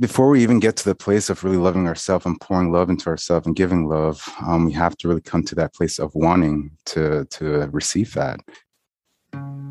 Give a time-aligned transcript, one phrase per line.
[0.00, 3.08] before we even get to the place of really loving ourselves and pouring love into
[3.08, 6.70] ourselves and giving love, um, we have to really come to that place of wanting
[6.86, 8.40] to to receive that.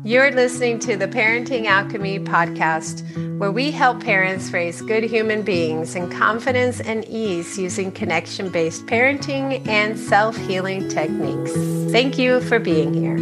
[0.04, 3.02] You're listening to the Parenting Alchemy podcast,
[3.38, 8.86] where we help parents raise good human beings in confidence and ease using connection based
[8.86, 11.52] parenting and self healing techniques.
[11.90, 13.18] Thank you for being here.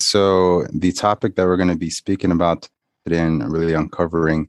[0.00, 2.68] So, the topic that we're going to be speaking about
[3.12, 4.48] in really uncovering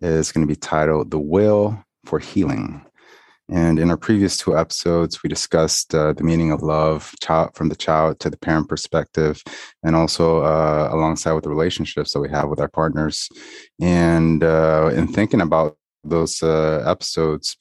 [0.00, 2.84] is going to be titled The Will for Healing.
[3.50, 7.70] And in our previous two episodes, we discussed uh, the meaning of love child, from
[7.70, 9.42] the child to the parent perspective,
[9.82, 13.28] and also uh, alongside with the relationships that we have with our partners.
[13.80, 17.56] And uh, in thinking about those uh, episodes,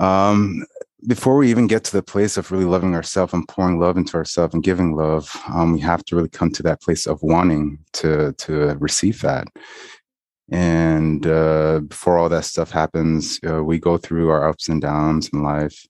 [0.00, 0.64] um,
[1.06, 4.16] before we even get to the place of really loving ourselves and pouring love into
[4.16, 7.78] ourselves and giving love, um, we have to really come to that place of wanting
[7.94, 9.48] to to receive that.
[10.50, 15.28] And uh, before all that stuff happens, uh, we go through our ups and downs
[15.32, 15.86] in life.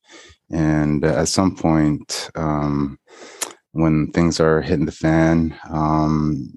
[0.51, 2.99] And uh, at some point, um,
[3.73, 6.51] when things are hitting the fan, um,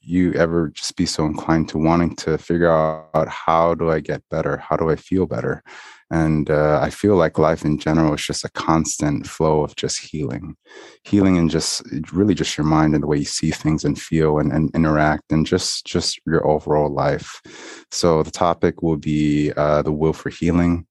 [0.00, 4.22] you ever just be so inclined to wanting to figure out how do I get
[4.30, 4.56] better?
[4.56, 5.62] How do I feel better?
[6.10, 9.98] And uh, I feel like life in general is just a constant flow of just
[9.98, 10.56] healing,
[11.02, 14.38] healing and just really just your mind and the way you see things and feel
[14.38, 17.40] and, and interact and just just your overall life.
[17.90, 20.86] So the topic will be uh, the will for healing,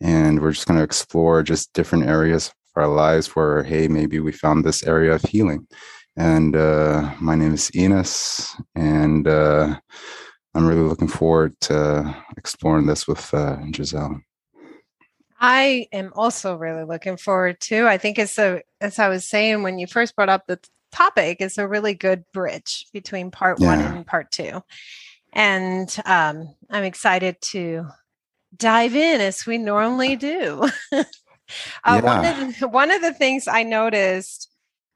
[0.00, 4.20] and we're just going to explore just different areas of our lives where hey maybe
[4.20, 5.66] we found this area of healing.
[6.16, 9.80] And uh, my name is Enos, and uh,
[10.54, 14.20] I'm really looking forward to exploring this with uh, Giselle.
[15.42, 17.88] I am also really looking forward to.
[17.88, 20.60] I think it's a, as I was saying when you first brought up the
[20.92, 23.66] topic, it's a really good bridge between part yeah.
[23.66, 24.62] one and part two.
[25.32, 27.88] And um, I'm excited to
[28.56, 30.68] dive in as we normally do.
[30.92, 31.04] uh,
[31.84, 32.00] yeah.
[32.00, 34.48] one, of the, one of the things I noticed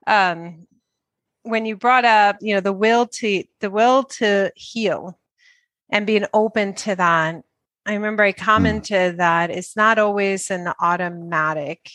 [0.07, 0.69] um,
[1.43, 5.19] when you brought up, you know, the will to the will to heal
[5.91, 7.43] and being open to that
[7.87, 8.45] I remember I hmm.
[8.45, 9.19] commented mm.
[9.19, 11.89] that it's not always an automatic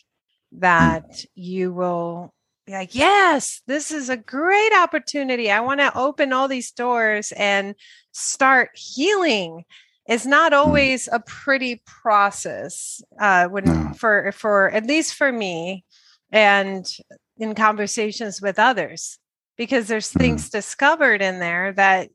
[0.54, 1.26] that mm.
[1.36, 2.34] you will
[2.66, 5.52] be like, yes, this is a great opportunity.
[5.52, 7.76] I want to open all these doors and
[8.14, 9.66] start healing.
[10.08, 10.60] It's not hmm.
[10.60, 15.84] always a pretty process uh, when for for at least for me
[16.32, 16.90] and
[17.38, 19.20] in conversations with others
[19.58, 22.10] because there's things discovered in there that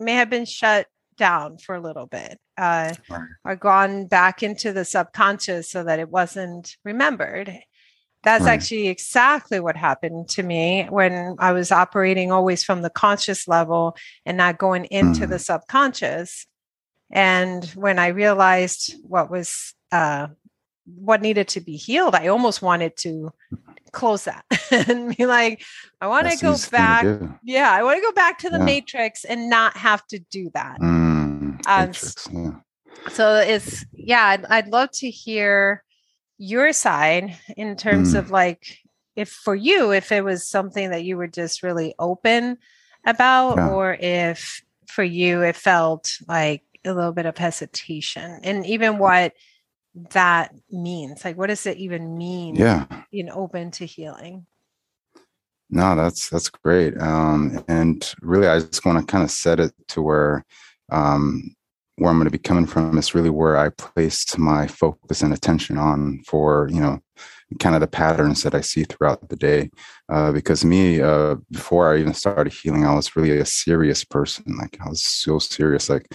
[0.00, 0.86] may have been shut
[1.16, 2.94] down for a little bit uh,
[3.44, 7.58] or gone back into the subconscious so that it wasn't remembered.
[8.22, 8.54] That's right.
[8.54, 13.96] actually exactly what happened to me when I was operating always from the conscious level
[14.24, 15.28] and not going into mm.
[15.28, 16.46] the subconscious.
[17.10, 20.28] And when I realized what was uh,
[20.86, 23.32] what needed to be healed, I almost wanted to
[23.92, 24.44] close that
[24.88, 25.62] and be like,
[26.00, 27.04] I want to go back.
[27.42, 28.64] Yeah, I want to go back to the yeah.
[28.64, 30.80] matrix and not have to do that.
[30.80, 31.03] Mm,
[31.66, 31.92] um,
[32.32, 32.50] yeah.
[33.10, 35.82] So it's yeah, I'd, I'd, love to hear
[36.38, 38.18] your side in terms mm.
[38.18, 38.78] of like
[39.16, 42.58] if for you if it was something that you were just really open
[43.06, 43.68] about yeah.
[43.68, 49.32] or if for you it felt like a little bit of hesitation and even what
[50.10, 54.44] that means like what does it even mean yeah in open to healing
[55.70, 59.72] no that's that's great um and really i just want to kind of set it
[59.86, 60.44] to where
[60.90, 61.54] um
[61.96, 65.32] where i'm going to be coming from is really where i placed my focus and
[65.32, 66.98] attention on for you know
[67.60, 69.70] kind of the patterns that i see throughout the day
[70.12, 74.44] uh, because me uh, before i even started healing i was really a serious person
[74.58, 76.06] like i was so serious like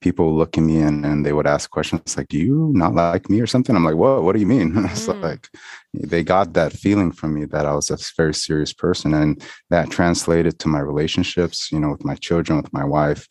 [0.00, 3.30] people look at me and, and they would ask questions like, do you not like
[3.30, 3.74] me or something?
[3.74, 4.72] I'm like, what, what do you mean?
[4.76, 4.90] Mm.
[4.90, 5.48] it's like,
[5.94, 9.14] they got that feeling from me that I was a very serious person.
[9.14, 13.26] And that translated to my relationships, you know, with my children, with my wife.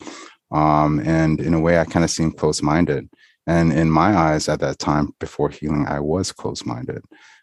[0.50, 3.08] Um, and in a way, I kind of seemed close minded.
[3.46, 7.02] And in my eyes at that time before healing, I was close minded.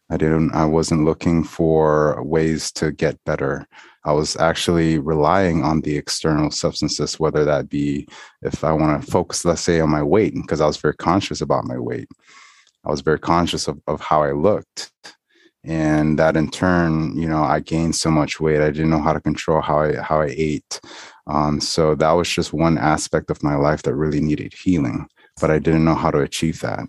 [0.09, 3.65] I didn't, I wasn't looking for ways to get better.
[4.05, 8.07] I was actually relying on the external substances, whether that be
[8.41, 11.39] if I want to focus, let's say, on my weight, because I was very conscious
[11.39, 12.09] about my weight.
[12.85, 14.91] I was very conscious of, of how I looked.
[15.63, 18.61] And that in turn, you know, I gained so much weight.
[18.61, 20.81] I didn't know how to control how I how I ate.
[21.27, 25.07] Um, so that was just one aspect of my life that really needed healing,
[25.39, 26.87] but I didn't know how to achieve that.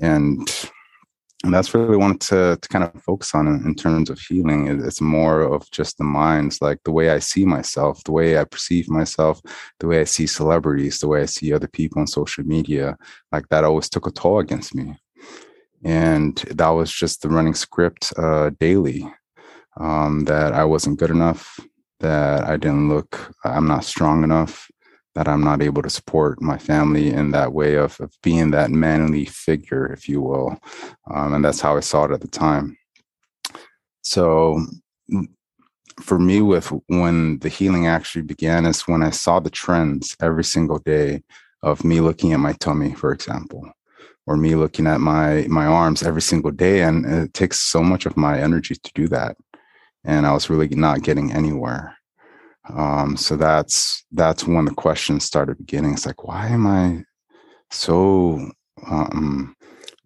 [0.00, 0.48] And
[1.44, 4.66] and that's really wanted to, to kind of focus on in, in terms of healing.
[4.66, 8.38] It, it's more of just the minds, like the way I see myself, the way
[8.38, 9.42] I perceive myself,
[9.78, 12.96] the way I see celebrities, the way I see other people on social media.
[13.30, 14.98] Like that always took a toll against me.
[15.84, 19.06] And that was just the running script uh, daily
[19.78, 21.60] um, that I wasn't good enough,
[22.00, 24.68] that I didn't look, I'm not strong enough,
[25.14, 28.70] that I'm not able to support my family in that way of, of being that
[28.70, 30.58] manly figure, if you will.
[31.12, 32.76] Um, and that's how I saw it at the time.
[34.02, 34.60] So
[36.00, 40.44] for me, with when the healing actually began, is when I saw the trends every
[40.44, 41.22] single day
[41.62, 43.70] of me looking at my tummy, for example,
[44.26, 48.06] or me looking at my my arms every single day, and it takes so much
[48.06, 49.36] of my energy to do that,
[50.04, 51.96] and I was really not getting anywhere.
[52.72, 55.92] Um, so that's that's when the questions started beginning.
[55.92, 57.04] It's like, why am I
[57.70, 58.50] so
[58.86, 59.54] um,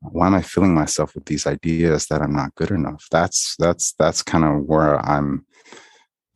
[0.01, 3.05] why am I filling myself with these ideas that I'm not good enough?
[3.11, 5.45] That's that's that's kind of where I'm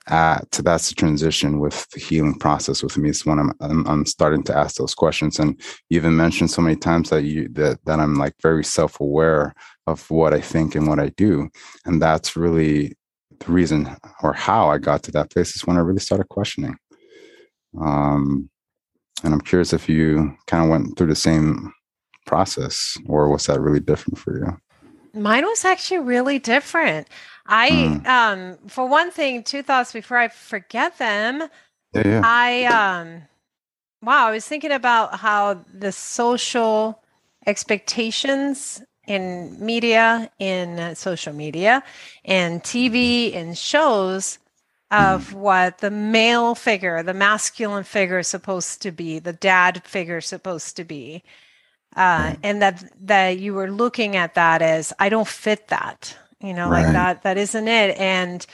[0.08, 0.52] at.
[0.54, 3.10] So that's the transition with the healing process with me.
[3.10, 5.38] It's when I'm, I'm, I'm starting to ask those questions.
[5.38, 9.00] And you even mentioned so many times that you that that I'm like very self
[9.00, 9.54] aware
[9.86, 11.48] of what I think and what I do,
[11.84, 12.96] and that's really
[13.44, 16.76] the reason or how I got to that place is when I really started questioning.
[17.80, 18.50] Um,
[19.24, 21.72] and I'm curious if you kind of went through the same
[22.26, 25.20] process or was that really different for you?
[25.20, 27.08] Mine was actually really different.
[27.46, 28.06] I, mm.
[28.06, 31.48] um, for one thing, two thoughts before I forget them.
[31.94, 32.22] Yeah, yeah.
[32.24, 33.22] I, um,
[34.00, 37.02] wow, I was thinking about how the social
[37.46, 41.82] expectations in media, in uh, social media,
[42.24, 44.38] in TV, in shows
[44.90, 45.38] of mm-hmm.
[45.38, 50.26] what the male figure, the masculine figure is supposed to be, the dad figure is
[50.26, 51.22] supposed to be.
[51.96, 56.54] Uh, and that that you were looking at that as I don't fit that, you
[56.54, 56.84] know, right.
[56.84, 58.46] like that that isn't it, and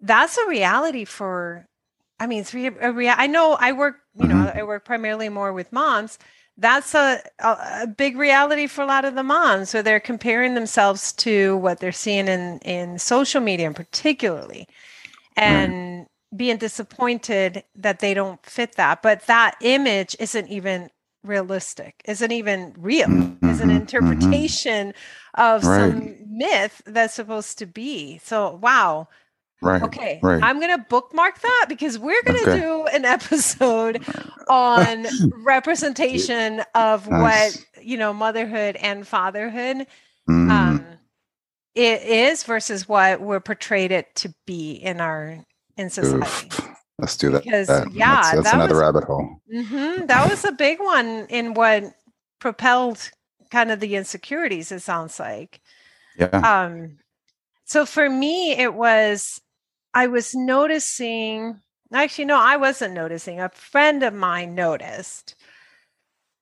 [0.00, 1.68] that's a reality for.
[2.18, 4.42] I mean, it's a rea- I know I work, you mm-hmm.
[4.42, 6.18] know, I work primarily more with moms,
[6.60, 9.70] that's a, a, big reality for a lot of the moms.
[9.70, 14.68] So they're comparing themselves to what they're seeing in, in social media, particularly,
[15.36, 16.06] and mm.
[16.36, 19.00] being disappointed that they don't fit that.
[19.02, 20.90] But that image isn't even
[21.24, 23.78] realistic, isn't even real, mm-hmm, is an mm-hmm.
[23.78, 25.40] interpretation mm-hmm.
[25.40, 25.90] of right.
[25.92, 28.18] some myth that's supposed to be.
[28.18, 29.08] So, wow.
[29.62, 29.82] Right.
[29.82, 30.20] Okay.
[30.22, 30.42] Right.
[30.42, 32.60] I'm going to bookmark that because we're going to okay.
[32.60, 34.02] do an episode
[34.48, 35.06] on
[35.44, 37.56] representation of nice.
[37.56, 39.86] what, you know, motherhood and fatherhood
[40.28, 40.50] mm.
[40.50, 40.84] um,
[41.74, 45.44] it is versus what we're portrayed it to be in our
[45.76, 46.48] in society.
[46.48, 46.76] Oof.
[46.98, 47.44] Let's do that.
[47.44, 49.40] Because that, yeah, that's, that's that another was, rabbit hole.
[49.52, 51.84] Mm-hmm, that was a big one in what
[52.40, 53.10] propelled
[53.50, 54.70] kind of the insecurities.
[54.70, 55.60] It sounds like.
[56.18, 56.26] Yeah.
[56.26, 56.98] Um.
[57.64, 59.40] So for me, it was
[59.92, 61.60] I was noticing,
[61.92, 63.40] actually, no, I wasn't noticing.
[63.40, 65.34] A friend of mine noticed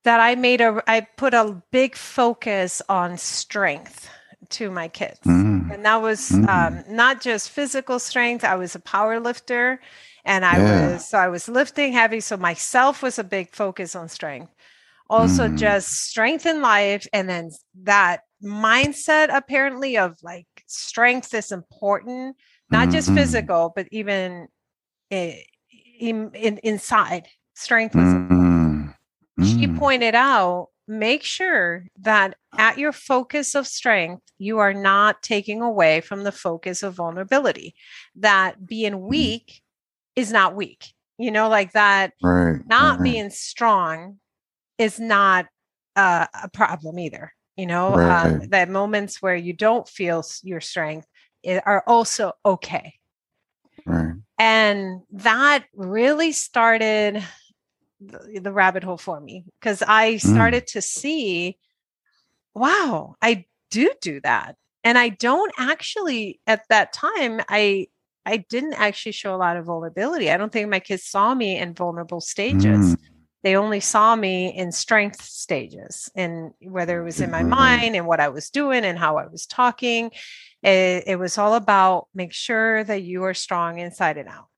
[0.05, 4.09] that I made a, I put a big focus on strength
[4.51, 5.21] to my kids.
[5.27, 5.73] Mm.
[5.73, 6.49] And that was mm.
[6.49, 9.81] um, not just physical strength, I was a power lifter
[10.25, 10.93] and I yeah.
[10.93, 12.21] was, so I was lifting heavy.
[12.21, 14.55] So myself was a big focus on strength.
[15.11, 15.57] Also, mm.
[15.57, 17.07] just strength in life.
[17.13, 17.51] And then
[17.83, 22.37] that mindset apparently of like strength is important
[22.71, 22.93] not mm-hmm.
[22.93, 24.49] just physical, but even
[25.11, 25.35] in,
[25.99, 27.95] in, in inside strength.
[27.95, 28.89] Mm-hmm.
[29.43, 29.79] She mm.
[29.79, 36.01] pointed out make sure that at your focus of strength, you are not taking away
[36.01, 37.75] from the focus of vulnerability.
[38.17, 39.09] That being mm.
[39.09, 39.61] weak
[40.17, 40.93] is not weak.
[41.19, 44.19] You know, like that, right, not being strong
[44.79, 45.47] is not
[45.97, 47.33] uh, a problem either.
[47.57, 48.27] You know, right.
[48.27, 51.09] um, that moments where you don't feel your strength
[51.57, 52.95] are also okay.
[53.87, 54.15] Right.
[54.39, 57.23] And that really started
[58.01, 60.21] the, the rabbit hole for me because I mm.
[60.21, 60.73] started mm.
[60.73, 61.59] to see,
[62.55, 64.57] wow, I do do that.
[64.85, 67.89] And I don't actually at that time I
[68.25, 70.31] I didn't actually show a lot of vulnerability.
[70.31, 72.95] I don't think my kids saw me in vulnerable stages.
[72.95, 72.99] Mm.
[73.43, 78.07] They only saw me in strength stages and whether it was in my mind and
[78.07, 80.11] what I was doing and how I was talking.
[80.63, 84.49] It, it was all about make sure that you are strong inside and out.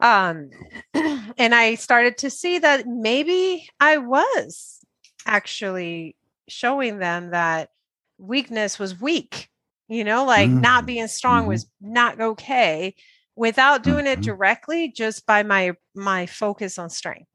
[0.00, 0.50] Um,
[1.36, 4.78] and I started to see that maybe I was
[5.26, 6.16] actually
[6.48, 7.70] showing them that
[8.18, 9.48] weakness was weak,
[9.88, 10.60] you know, like mm-hmm.
[10.60, 11.50] not being strong mm-hmm.
[11.50, 12.94] was not okay
[13.36, 14.22] without doing it mm-hmm.
[14.22, 17.29] directly just by my my focus on strength.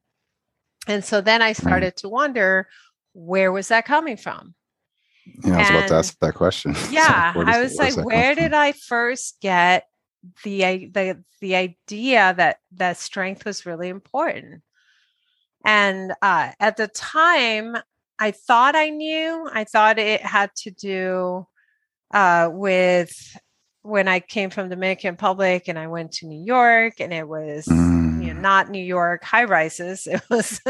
[0.88, 2.68] And so then I started to wonder
[3.13, 4.54] where was that coming from?
[5.44, 6.75] Yeah, I was and, about to ask that question.
[6.92, 9.88] Yeah, so I was like, where did I first get
[10.44, 14.62] the the the idea that that strength was really important?
[15.65, 17.75] And uh, at the time,
[18.20, 19.50] I thought I knew.
[19.51, 21.48] I thought it had to do
[22.13, 23.12] uh, with
[23.82, 27.65] when I came from Dominican Republic and I went to New York, and it was
[27.65, 28.04] mm.
[28.36, 28.42] You know, mm.
[28.42, 30.08] not New York high rises.
[30.15, 30.62] It was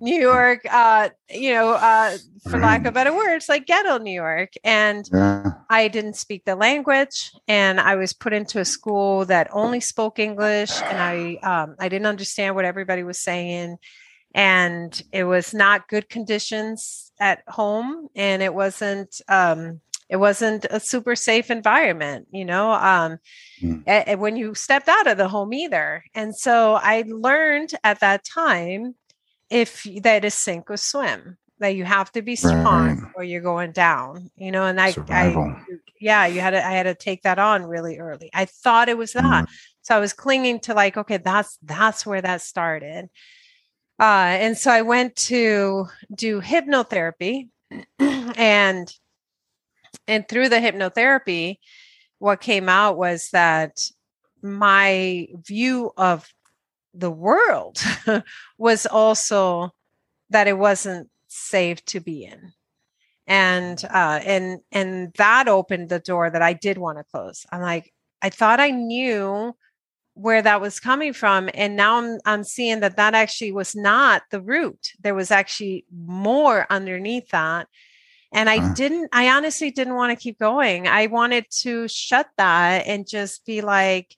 [0.00, 2.16] New York, uh, you know, uh,
[2.48, 4.52] for lack of better words, like ghetto New York.
[4.64, 5.52] And yeah.
[5.68, 10.18] I didn't speak the language, and I was put into a school that only spoke
[10.18, 13.78] English, and I um, I didn't understand what everybody was saying
[14.36, 20.80] and it was not good conditions at home and it wasn't um, it wasn't a
[20.80, 23.18] super safe environment you know um,
[23.62, 23.82] mm.
[23.86, 28.00] a, a, when you stepped out of the home either and so i learned at
[28.00, 28.94] that time
[29.50, 33.12] if that is sink or swim that you have to be strong right.
[33.14, 35.56] or you're going down you know and I, I
[36.00, 38.98] yeah you had to i had to take that on really early i thought it
[38.98, 39.48] was that mm.
[39.82, 43.08] so i was clinging to like okay that's that's where that started
[43.98, 47.48] uh, and so I went to do hypnotherapy
[47.98, 48.92] and
[50.06, 51.56] and through the hypnotherapy,
[52.18, 53.78] what came out was that
[54.42, 56.28] my view of
[56.94, 57.78] the world
[58.58, 59.70] was also
[60.30, 62.52] that it wasn't safe to be in.
[63.26, 67.44] And uh and and that opened the door that i did want to close.
[67.50, 69.52] I'm like i thought i knew
[70.14, 74.22] where that was coming from and now I'm, I'm seeing that that actually was not
[74.30, 74.92] the root.
[75.00, 77.68] There was actually more underneath that
[78.32, 82.28] and i uh didn't i honestly didn't want to keep going i wanted to shut
[82.36, 84.16] that and just be like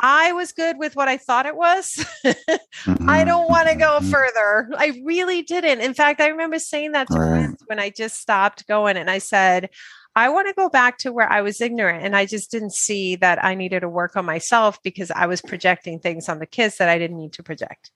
[0.00, 3.08] i was good with what i thought it was mm-hmm.
[3.08, 4.10] i don't want to go mm-hmm.
[4.10, 7.28] further i really didn't in fact i remember saying that to right.
[7.28, 9.68] friends when i just stopped going and i said
[10.16, 13.16] I want to go back to where I was ignorant and I just didn't see
[13.16, 16.78] that I needed to work on myself because I was projecting things on the kids
[16.78, 17.90] that I didn't need to project.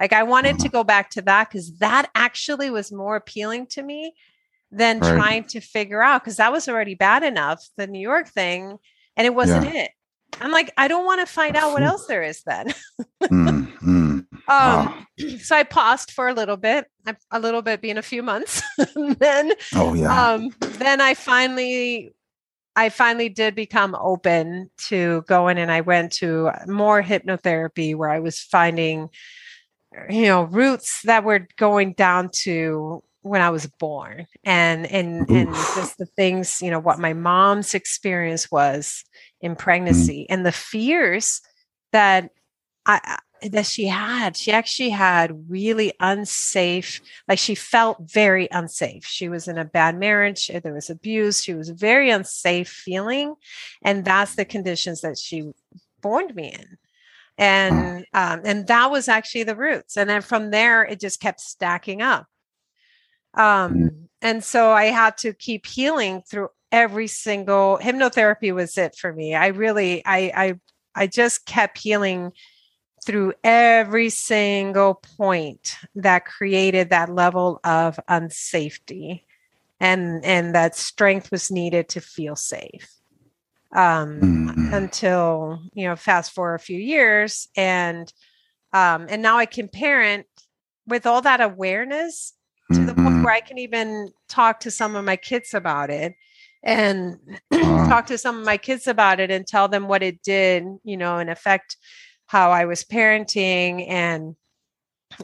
[0.00, 0.76] Like I wanted to mm-hmm.
[0.76, 4.14] go back to that because that actually was more appealing to me
[4.74, 5.14] than right.
[5.14, 8.78] trying to figure out because that was already bad enough, the New York thing,
[9.16, 9.84] and it wasn't yeah.
[9.84, 9.90] it.
[10.40, 12.74] I'm like, I don't want to find out what else there is then.
[13.22, 15.06] mm, mm, um,
[15.38, 16.86] so I paused for a little bit,
[17.30, 18.62] a little bit being a few months.
[19.18, 20.32] then, oh yeah.
[20.32, 22.12] Um, then I finally,
[22.74, 28.18] I finally did become open to going, and I went to more hypnotherapy where I
[28.18, 29.10] was finding,
[30.10, 35.30] you know, roots that were going down to when I was born, and and Oof.
[35.30, 39.02] and just the things, you know, what my mom's experience was
[39.40, 39.58] in mm.
[39.58, 40.26] pregnancy mm.
[40.28, 41.40] and the fears
[41.92, 42.30] that
[42.84, 44.36] I that she had.
[44.36, 49.06] She actually had really unsafe, like she felt very unsafe.
[49.06, 53.34] She was in a bad marriage, there was abuse, she was very unsafe feeling.
[53.82, 55.50] And that's the conditions that she
[56.02, 56.78] born me in.
[57.36, 59.96] And um, and that was actually the roots.
[59.96, 62.26] And then from there it just kept stacking up.
[63.36, 63.94] Um, mm.
[64.22, 69.34] and so I had to keep healing through every single hypnotherapy was it for me.
[69.34, 70.54] I really I I
[70.94, 72.32] I just kept healing
[73.04, 79.22] through every single point that created that level of unsafety
[79.80, 82.88] and and that strength was needed to feel safe
[83.74, 84.74] um mm-hmm.
[84.74, 88.12] until you know fast forward a few years and
[88.72, 90.26] um and now i can parent
[90.86, 92.32] with all that awareness
[92.72, 92.86] to mm-hmm.
[92.86, 93.22] the point mm-hmm.
[93.22, 96.14] where i can even talk to some of my kids about it
[96.64, 97.18] and
[97.52, 100.96] talk to some of my kids about it and tell them what it did, you
[100.96, 101.76] know, and affect
[102.26, 104.34] how I was parenting and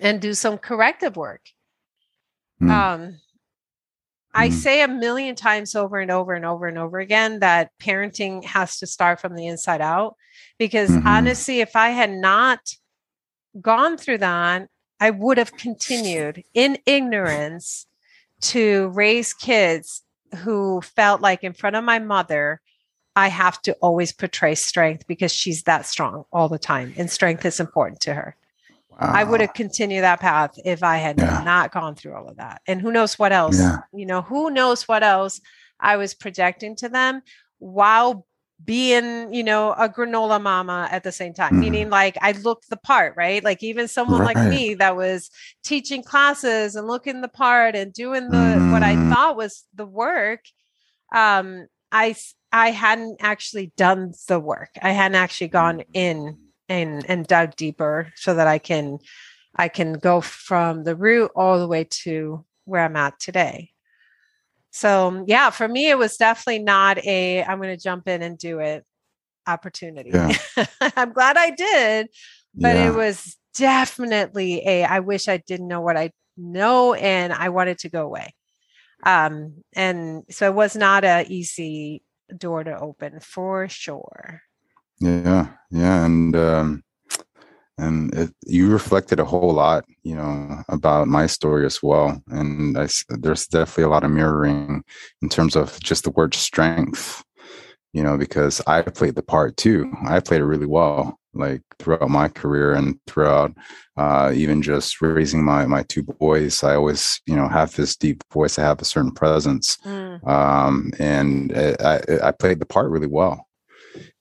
[0.00, 1.40] and do some corrective work.
[2.62, 2.70] Mm.
[2.70, 3.20] Um
[4.32, 4.52] I mm.
[4.52, 8.78] say a million times over and over and over and over again that parenting has
[8.78, 10.16] to start from the inside out
[10.58, 11.06] because mm-hmm.
[11.06, 12.60] honestly if I had not
[13.60, 14.68] gone through that
[15.00, 17.86] I would have continued in ignorance
[18.42, 20.02] to raise kids
[20.36, 22.60] who felt like in front of my mother,
[23.16, 27.44] I have to always portray strength because she's that strong all the time, and strength
[27.44, 28.36] is important to her.
[28.90, 28.98] Wow.
[29.14, 31.42] I would have continued that path if I had yeah.
[31.44, 32.60] not gone through all of that.
[32.66, 33.58] And who knows what else?
[33.58, 33.78] Yeah.
[33.92, 35.40] You know, who knows what else
[35.80, 37.22] I was projecting to them
[37.58, 38.26] while
[38.64, 41.60] being, you know, a granola mama at the same time, mm.
[41.60, 43.42] meaning like I looked the part, right?
[43.42, 44.36] Like even someone right.
[44.36, 45.30] like me that was
[45.64, 48.72] teaching classes and looking the part and doing the mm.
[48.72, 49.12] what I mm.
[49.12, 50.40] thought was the work.
[51.14, 52.14] Um, I
[52.52, 54.70] I hadn't actually done the work.
[54.82, 56.38] I hadn't actually gone in
[56.68, 58.98] and and dug deeper so that I can
[59.56, 63.70] I can go from the root all the way to where I'm at today.
[64.70, 68.38] So yeah, for me, it was definitely not a I'm going to jump in and
[68.38, 68.84] do it
[69.46, 70.10] opportunity.
[70.12, 70.36] Yeah.
[70.96, 72.08] I'm glad I did,
[72.54, 72.88] but yeah.
[72.88, 77.78] it was definitely a I wish I didn't know what I know and I wanted
[77.78, 78.34] to go away.
[79.04, 82.02] Um, and so it was not a easy
[82.36, 84.42] door to open for sure.
[85.00, 86.82] Yeah, yeah, and um,
[87.80, 92.22] and it, you reflected a whole lot, you know, about my story as well.
[92.28, 94.84] And I, there's definitely a lot of mirroring
[95.22, 97.24] in terms of just the word strength,
[97.92, 99.90] you know, because I played the part too.
[100.06, 103.52] I played it really well, like throughout my career and throughout
[103.96, 106.62] uh, even just raising my my two boys.
[106.62, 108.58] I always, you know, have this deep voice.
[108.58, 110.26] I have a certain presence, mm.
[110.28, 113.46] um, and I, I played the part really well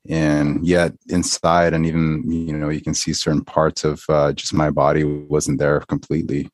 [0.10, 4.54] and yet inside and even you know you can see certain parts of uh, just
[4.54, 6.50] my body wasn't there completely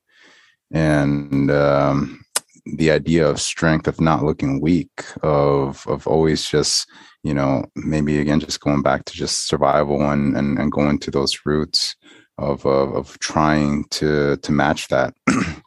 [0.72, 2.22] and um,
[2.66, 6.90] the idea of strength of not looking weak of of always just
[7.24, 11.10] you know maybe again just going back to just survival and and, and going to
[11.10, 11.96] those roots
[12.38, 15.62] of, of of trying to to match that mm.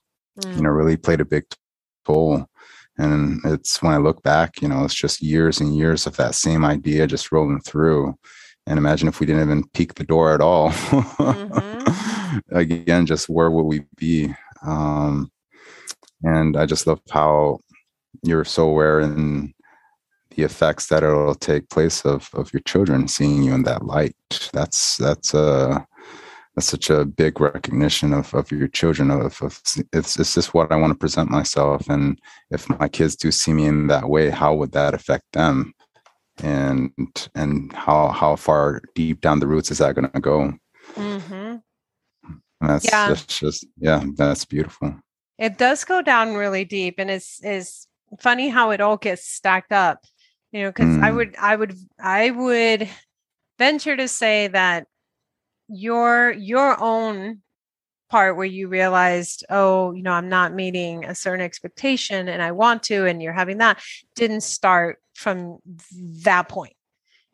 [0.57, 1.45] you know really played a big
[2.05, 2.47] toll
[2.99, 6.35] and it's when I look back, you know, it's just years and years of that
[6.35, 8.15] same idea just rolling through.
[8.67, 10.71] And imagine if we didn't even peek the door at all.
[10.71, 12.39] Mm-hmm.
[12.51, 14.35] Again, just where would we be?
[14.63, 15.31] Um,
[16.23, 17.61] and I just love how
[18.25, 19.55] you're so aware in
[20.35, 24.17] the effects that it'll take place of of your children seeing you in that light.
[24.53, 25.81] That's that's a uh,
[26.59, 29.61] that's such a big recognition of, of your children of, of
[29.93, 33.53] it's, it's just what i want to present myself and if my kids do see
[33.53, 35.73] me in that way how would that affect them
[36.39, 36.91] and
[37.37, 40.53] and how how far deep down the roots is that going to go
[40.95, 41.57] mm-hmm.
[42.61, 43.09] that's yeah.
[43.09, 44.93] just, just yeah that's beautiful
[45.39, 47.87] it does go down really deep and it's is
[48.19, 50.05] funny how it all gets stacked up
[50.51, 51.05] you know because mm.
[51.05, 52.89] i would i would i would
[53.61, 54.89] venture to say that
[55.69, 57.43] your your own
[58.11, 62.53] part where you realized oh you know i'm not meeting a certain expectation and i
[62.53, 63.81] want to and you're having that
[64.15, 65.59] didn't start from
[66.23, 66.73] that point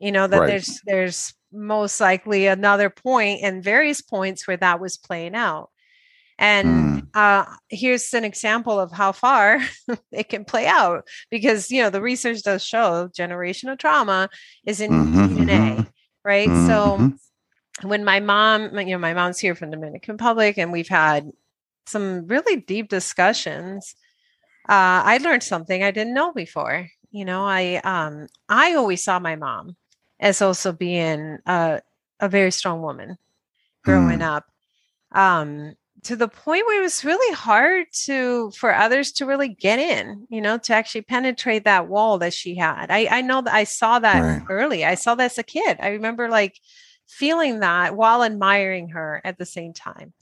[0.00, 0.46] you know that right.
[0.48, 5.70] there's there's most likely another point and various points where that was playing out
[6.38, 7.06] and mm.
[7.14, 9.60] uh, here's an example of how far
[10.12, 14.28] it can play out because you know the research does show generational trauma
[14.66, 15.82] is in mm-hmm, DNA, mm-hmm.
[16.24, 16.48] right?
[16.48, 16.66] Mm-hmm.
[16.66, 17.12] So
[17.82, 21.30] when my mom, you know, my mom's here from Dominican Republic, and we've had
[21.86, 23.94] some really deep discussions.
[24.68, 26.88] Uh, I learned something I didn't know before.
[27.10, 29.76] You know, I um, I always saw my mom
[30.20, 31.80] as also being a,
[32.20, 33.18] a very strong woman
[33.82, 34.36] growing mm.
[34.36, 34.46] up.
[35.12, 39.78] Um, to the point where it was really hard to for others to really get
[39.78, 43.54] in you know to actually penetrate that wall that she had i i know that
[43.54, 44.42] i saw that right.
[44.50, 46.60] early i saw that as a kid i remember like
[47.06, 50.12] feeling that while admiring her at the same time.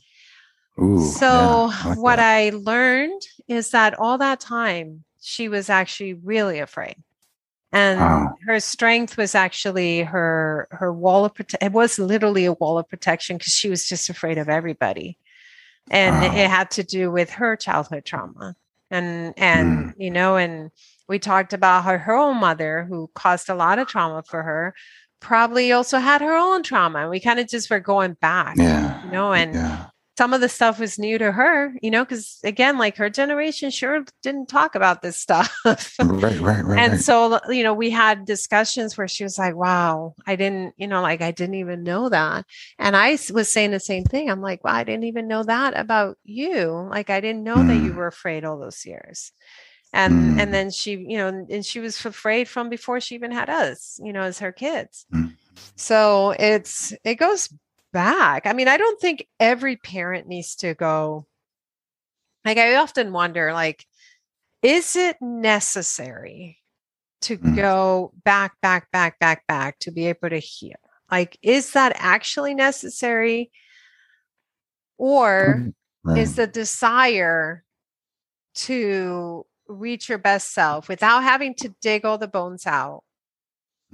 [0.81, 2.37] Ooh, so, yeah, I like what that.
[2.37, 6.97] I learned is that all that time she was actually really afraid.
[7.73, 8.35] And wow.
[8.47, 11.67] her strength was actually her her wall of protection.
[11.67, 15.17] It was literally a wall of protection because she was just afraid of everybody,
[15.91, 16.37] and wow.
[16.37, 18.57] it had to do with her childhood trauma.
[18.91, 19.95] And and mm.
[19.97, 20.71] you know, and
[21.09, 24.75] we talked about her her own mother who caused a lot of trauma for her,
[25.23, 27.01] probably also had her own trauma.
[27.01, 29.03] And we kind of just were going back, yeah.
[29.05, 29.87] you know, and yeah.
[30.19, 33.71] some of the stuff was new to her, you know, because again, like her generation
[33.71, 35.57] sure didn't talk about this stuff.
[35.65, 36.79] right, right, right.
[36.79, 40.87] And so, you know, we had discussions where she was like, wow, I didn't, you
[40.87, 42.45] know, like I didn't even know that.
[42.79, 44.31] And I was saying the same thing.
[44.31, 46.89] I'm like, well, I didn't even know that about you.
[46.91, 47.69] Like, I didn't know mm.
[47.69, 47.97] that you mm.
[47.97, 49.33] were afraid all those years
[49.93, 50.41] and mm.
[50.41, 54.01] and then she you know and she was afraid from before she even had us
[54.03, 55.33] you know as her kids mm.
[55.77, 57.53] so it's it goes
[57.93, 61.27] back i mean i don't think every parent needs to go
[62.45, 63.87] like i often wonder like
[64.63, 66.59] is it necessary
[67.21, 67.55] to mm.
[67.55, 70.77] go back back back back back to be able to heal
[71.11, 73.51] like is that actually necessary
[74.97, 75.69] or
[76.05, 76.19] right.
[76.19, 77.65] is the desire
[78.55, 83.03] to reach your best self without having to dig all the bones out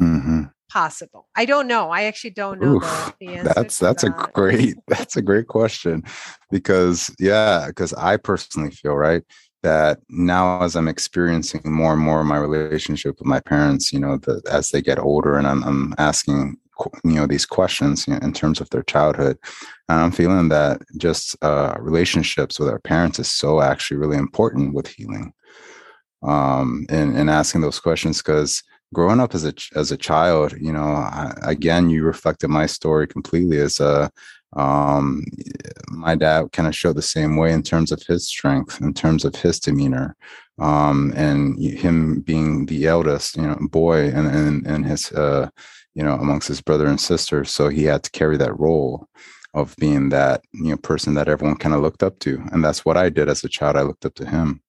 [0.00, 0.42] mm-hmm.
[0.70, 4.10] possible i don't know i actually don't know Oof, the, the answer that's that's that.
[4.10, 6.02] a great that's a great question
[6.50, 9.22] because yeah because i personally feel right
[9.62, 13.98] that now as i'm experiencing more and more of my relationship with my parents you
[13.98, 16.56] know the, as they get older and i'm, I'm asking
[17.04, 19.36] you know these questions you know, in terms of their childhood
[19.88, 24.74] and i'm feeling that just uh, relationships with our parents is so actually really important
[24.74, 25.32] with healing
[26.22, 28.62] um, and, in asking those questions because
[28.94, 33.06] growing up as a as a child, you know, I, again, you reflected my story
[33.06, 34.10] completely as a
[34.56, 35.24] um,
[35.90, 39.24] my dad kind of showed the same way in terms of his strength, in terms
[39.24, 40.16] of his demeanor,
[40.58, 45.48] um, and him being the eldest, you know, boy, and and and his, uh,
[45.94, 49.08] you know, amongst his brother and sister, so he had to carry that role
[49.54, 52.84] of being that you know person that everyone kind of looked up to, and that's
[52.84, 53.76] what I did as a child.
[53.76, 54.62] I looked up to him,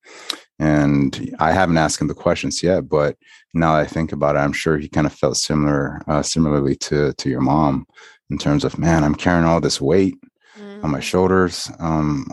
[0.60, 3.16] and I haven't asked him the questions yet, but
[3.54, 6.76] now that I think about it, I'm sure he kind of felt similar, uh, similarly
[6.76, 7.88] to to your mom,
[8.30, 10.16] in terms of man, I'm carrying all this weight
[10.58, 10.84] mm-hmm.
[10.84, 11.04] on my mm-hmm.
[11.04, 11.72] shoulders.
[11.80, 12.28] Um,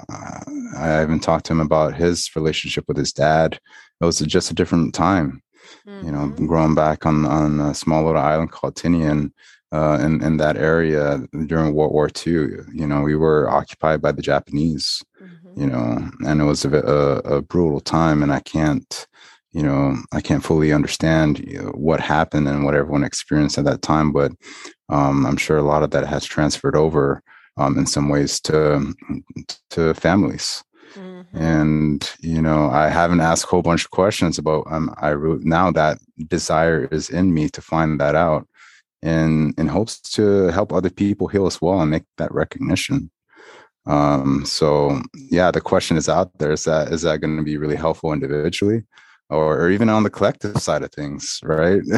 [0.76, 3.60] I haven't talked to him about his relationship with his dad.
[4.00, 5.42] It was just a different time,
[5.86, 6.06] mm-hmm.
[6.06, 6.46] you know, mm-hmm.
[6.46, 9.32] growing back on on a small little island called Tinian.
[9.72, 12.34] Uh, in in that area during World War II,
[12.72, 15.60] you know, we were occupied by the Japanese, mm-hmm.
[15.60, 18.22] you know, and it was a, a, a brutal time.
[18.22, 19.06] And I can't,
[19.50, 23.64] you know, I can't fully understand you know, what happened and what everyone experienced at
[23.64, 24.30] that time, but
[24.88, 27.22] um, I'm sure a lot of that has transferred over
[27.56, 28.94] um, in some ways to
[29.70, 30.62] to families.
[30.94, 31.36] Mm-hmm.
[31.36, 34.64] And you know, I haven't asked a whole bunch of questions about.
[34.70, 35.98] Um, I now that
[36.28, 38.46] desire is in me to find that out,
[39.06, 43.10] in in hopes to help other people heal as well and make that recognition.
[43.86, 47.56] Um, so yeah, the question is out there: is that is that going to be
[47.56, 48.82] really helpful individually?
[49.28, 51.82] or, or even on the collective side of things, right?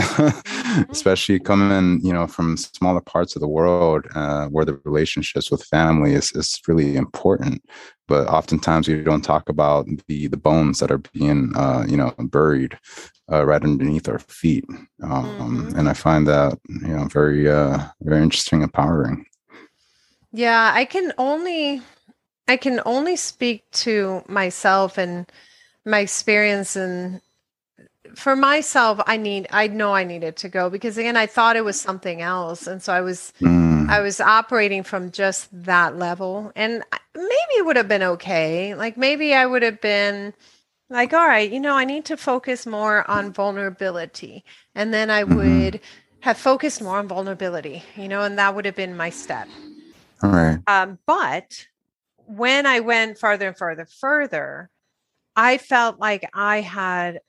[0.68, 0.92] Mm-hmm.
[0.92, 5.64] Especially coming, you know, from smaller parts of the world uh, where the relationships with
[5.64, 7.62] family is, is really important.
[8.06, 12.12] But oftentimes we don't talk about the the bones that are being, uh, you know,
[12.18, 12.78] buried
[13.30, 14.64] uh, right underneath our feet.
[14.68, 15.78] Um, mm-hmm.
[15.78, 19.26] And I find that, you know, very, uh, very interesting, empowering.
[20.32, 21.82] Yeah, I can only,
[22.46, 25.30] I can only speak to myself and
[25.84, 27.20] my experience and
[28.14, 31.64] for myself i need i know i needed to go because again i thought it
[31.64, 33.88] was something else and so i was mm.
[33.88, 36.82] i was operating from just that level and
[37.14, 40.32] maybe it would have been okay like maybe i would have been
[40.90, 45.22] like all right you know i need to focus more on vulnerability and then i
[45.22, 45.36] mm-hmm.
[45.36, 45.80] would
[46.20, 49.48] have focused more on vulnerability you know and that would have been my step
[50.22, 51.66] all right um, but
[52.26, 54.70] when i went further and further further
[55.38, 57.20] I felt like I had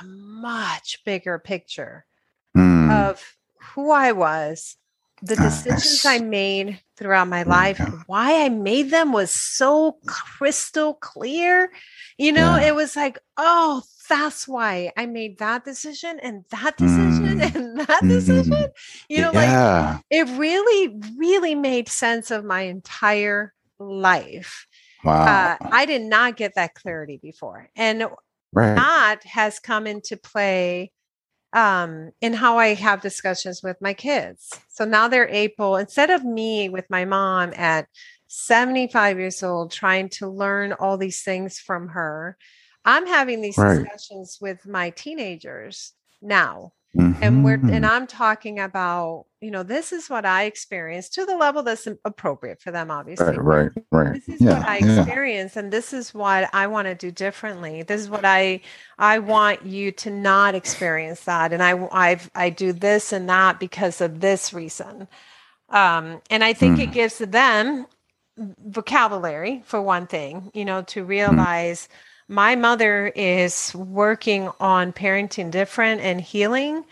[0.00, 2.06] a much bigger picture
[2.56, 3.08] mm.
[3.10, 3.36] of
[3.74, 4.76] who I was,
[5.22, 10.94] the ah, decisions I made throughout my life, why I made them was so crystal
[10.94, 11.70] clear.
[12.18, 12.68] You know, yeah.
[12.68, 17.54] it was like, oh, that's why I made that decision and that decision mm.
[17.54, 18.08] and that mm-hmm.
[18.08, 18.66] decision.
[19.08, 19.92] You know, yeah.
[19.92, 24.66] like it really, really made sense of my entire life.
[25.04, 25.56] Wow.
[25.60, 27.70] Uh, I did not get that clarity before.
[27.74, 28.04] And
[28.52, 28.74] right.
[28.74, 30.92] that has come into play
[31.52, 34.50] um, in how I have discussions with my kids.
[34.68, 37.86] So now they're able, instead of me with my mom at
[38.28, 42.36] 75 years old trying to learn all these things from her,
[42.84, 43.78] I'm having these right.
[43.78, 47.22] discussions with my teenagers now Mm-hmm.
[47.22, 47.84] And we're and mm-hmm.
[47.84, 52.60] I'm talking about, you know, this is what I experienced to the level that's appropriate
[52.60, 53.38] for them, obviously.
[53.38, 54.12] Right, right, right.
[54.14, 55.62] This is yeah, what I experienced, yeah.
[55.62, 57.82] and this is what I want to do differently.
[57.82, 58.60] This is what I
[58.98, 63.58] I want you to not experience that, and I I've, I do this and that
[63.58, 65.08] because of this reason.
[65.70, 66.82] Um, and I think mm.
[66.82, 67.86] it gives them
[68.36, 71.08] vocabulary for one thing, you know, to mm.
[71.08, 71.88] realize.
[71.88, 71.94] Mm
[72.30, 76.84] my mother is working on parenting different and healing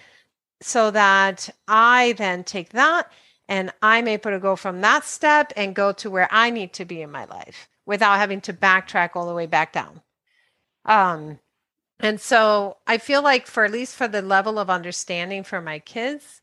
[0.60, 3.10] so that I then take that
[3.48, 6.84] and I'm able to go from that step and go to where I need to
[6.84, 10.02] be in my life without having to backtrack all the way back down.
[10.84, 11.38] Um,
[12.00, 15.78] and so I feel like for at least for the level of understanding for my
[15.78, 16.42] kids,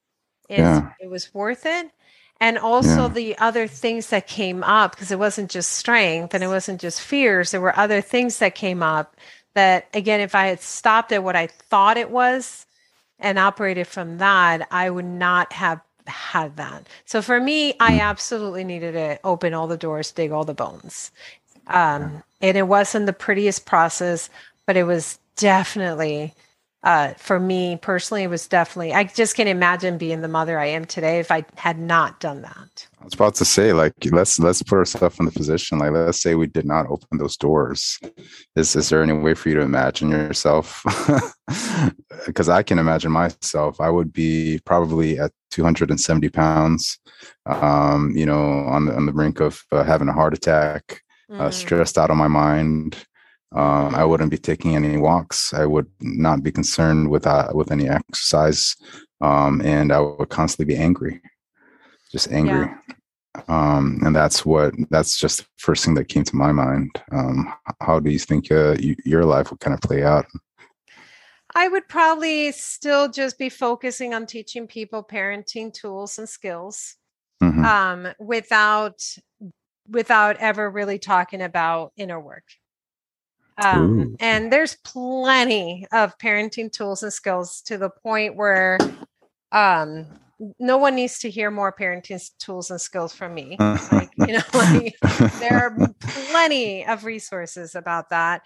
[0.49, 0.91] yeah.
[0.99, 1.91] it was worth it
[2.39, 3.07] and also yeah.
[3.07, 7.01] the other things that came up because it wasn't just strength and it wasn't just
[7.01, 9.15] fears there were other things that came up
[9.53, 12.64] that again if i had stopped at what i thought it was
[13.19, 18.01] and operated from that i would not have had that so for me i mm.
[18.01, 21.11] absolutely needed to open all the doors dig all the bones
[21.67, 24.29] um, and it wasn't the prettiest process
[24.67, 26.33] but it was definitely
[26.85, 30.67] uh, for me personally, it was definitely, I just can't imagine being the mother I
[30.67, 32.87] am today if I had not done that.
[33.05, 35.77] I was about to say, like, let's let's put ourselves in the position.
[35.77, 37.99] Like, let's say we did not open those doors.
[38.55, 40.83] Is is there any way for you to imagine yourself?
[42.25, 43.79] Because I can imagine myself.
[43.79, 46.97] I would be probably at 270 pounds.
[47.45, 51.39] Um, you know, on the on the brink of uh, having a heart attack, mm.
[51.39, 52.97] uh, stressed out of my mind
[53.55, 55.53] Um, I wouldn't be taking any walks.
[55.53, 58.75] I would not be concerned with uh, with any exercise,
[59.21, 61.21] um, and I would constantly be angry,
[62.15, 62.67] just angry.
[62.67, 63.43] Yeah.
[63.49, 66.89] Um, and that's what that's just the first thing that came to my mind.
[67.11, 70.25] Um, how do you think uh, you, your life would kind of play out?
[71.53, 76.95] I would probably still just be focusing on teaching people parenting tools and skills
[77.43, 77.65] mm-hmm.
[77.65, 79.03] um, without
[79.89, 82.45] without ever really talking about inner work.
[83.61, 88.77] Um, and there's plenty of parenting tools and skills to the point where
[89.51, 90.07] um,
[90.59, 93.55] no one needs to hear more parenting tools and skills from me.
[93.91, 94.95] like, you know, like,
[95.39, 98.41] there are plenty of resources about that,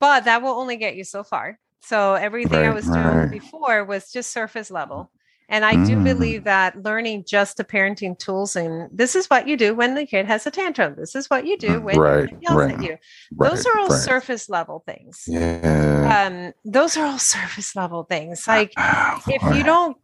[0.00, 1.58] but that will only get you so far.
[1.80, 3.30] So everything right, I was doing right.
[3.30, 5.10] before was just surface level.
[5.48, 5.86] And I mm.
[5.86, 9.94] do believe that learning just the parenting tools and this is what you do when
[9.94, 10.96] the kid has a tantrum.
[10.96, 12.96] This is what you do mm, when right, yells right, at you.
[13.30, 15.22] Those are all surface level things.
[15.28, 16.26] Yeah.
[16.26, 18.48] Um, those are all surface level things.
[18.48, 19.96] Like if you don't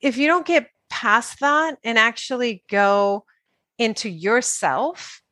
[0.00, 3.24] if you don't get past that and actually go
[3.78, 5.22] into yourself,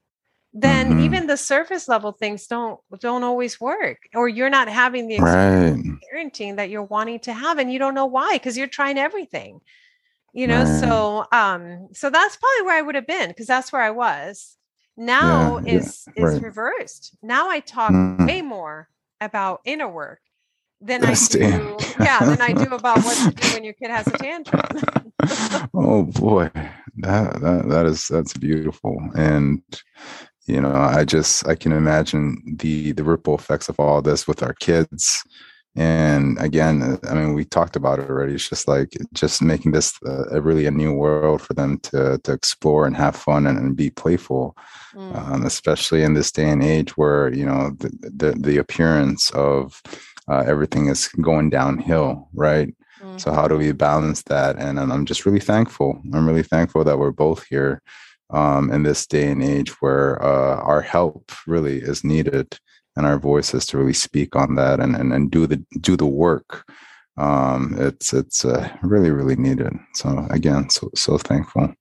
[0.55, 1.01] then mm-hmm.
[1.01, 5.77] even the surface level things don't don't always work or you're not having the right.
[6.13, 9.61] parenting that you're wanting to have and you don't know why because you're trying everything
[10.33, 10.81] you know right.
[10.81, 14.57] so um so that's probably where i would have been because that's where i was
[14.97, 16.43] now yeah, is yeah, is right.
[16.43, 18.27] reversed now i talk mm.
[18.27, 18.89] way more
[19.21, 20.21] about inner work
[20.81, 24.07] than i do yeah than i do about what to do when your kid has
[24.07, 24.63] a tantrum.
[25.75, 26.51] Oh boy.
[26.99, 28.97] That, that that is that's beautiful.
[29.15, 29.63] And
[30.47, 34.43] you know i just i can imagine the the ripple effects of all this with
[34.43, 35.23] our kids
[35.79, 38.35] and again i mean we talked about it already.
[38.35, 42.19] It's just like just making this a, a really a new world for them to
[42.25, 44.57] to explore and have fun and, and be playful
[44.95, 45.17] mm.
[45.17, 49.81] um, especially in this day and age where you know the the, the appearance of
[50.29, 52.75] uh, everything is going downhill right?
[53.01, 53.21] Mm.
[53.21, 54.57] so how do we balance that?
[54.57, 56.03] And, and i'm just really thankful.
[56.13, 57.83] I'm really thankful that we're both here
[58.31, 62.59] um, in this day and age where uh, our help really is needed
[62.99, 66.07] and our voices to really speak on that and, and, and do the do the
[66.07, 66.69] work.
[67.17, 69.73] Um, it's it's uh, really really needed.
[69.95, 71.73] So again so so thankful.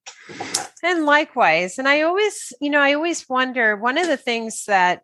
[0.82, 5.02] And likewise and i always you know i always wonder one of the things that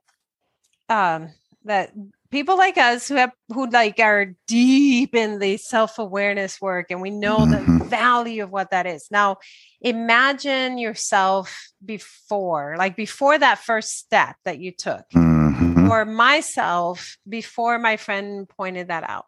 [0.88, 1.30] um
[1.64, 1.92] that
[2.30, 7.10] people like us who have who like are deep in the self-awareness work and we
[7.10, 7.78] know mm-hmm.
[7.78, 9.08] the value of what that is.
[9.10, 9.38] Now
[9.80, 15.08] imagine yourself before like before that first step that you took.
[15.10, 15.33] Mm-hmm.
[15.84, 15.92] Mm-hmm.
[15.92, 19.26] or myself before my friend pointed that out.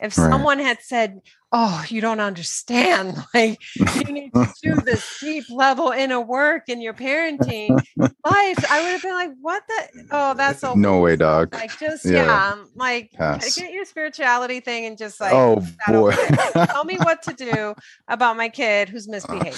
[0.00, 0.30] If right.
[0.30, 1.20] someone had said
[1.52, 6.80] oh you don't understand like you need to do this deep level inner work in
[6.80, 11.14] your parenting life i would have been like what the oh that's so no way
[11.14, 11.54] dog.
[11.54, 13.56] Like just yeah, yeah like Pass.
[13.56, 16.12] get your spirituality thing and just like oh boy.
[16.52, 17.74] tell me what to do
[18.08, 19.52] about my kid who's misbehaving.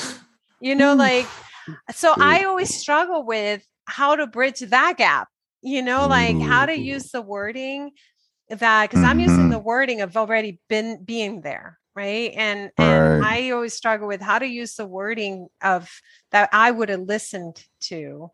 [0.60, 1.26] You know like
[1.92, 5.28] so i always struggle with how to bridge that gap
[5.64, 7.90] you know like how to use the wording
[8.50, 9.08] that because mm-hmm.
[9.08, 9.64] i'm using the mm-hmm.
[9.64, 13.46] wording of already been being there right and and right.
[13.46, 15.90] i always struggle with how to use the wording of
[16.30, 18.30] that i would have listened to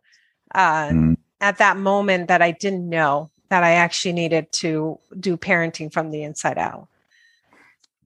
[0.55, 1.17] uh, mm.
[1.41, 6.11] at that moment that i didn't know that i actually needed to do parenting from
[6.11, 6.89] the inside out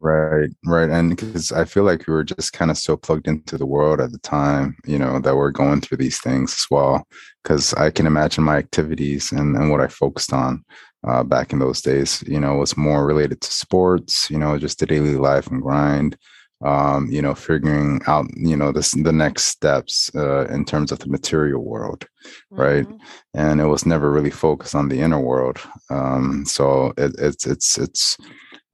[0.04, 3.56] right right and because i feel like we were just kind of so plugged into
[3.56, 7.06] the world at the time you know that we're going through these things as well
[7.42, 10.62] because i can imagine my activities and, and what i focused on
[11.06, 12.22] uh, back in those days.
[12.26, 14.30] You know, was more related to sports.
[14.30, 16.16] You know, just the daily life and grind.
[16.64, 20.98] Um, you know, figuring out you know this the next steps uh, in terms of
[21.00, 22.60] the material world, mm-hmm.
[22.60, 22.86] right?
[23.34, 25.58] And it was never really focused on the inner world.
[25.90, 28.16] Um, so it, it's it's it's